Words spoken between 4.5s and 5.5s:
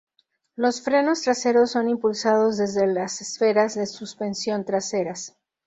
traseras.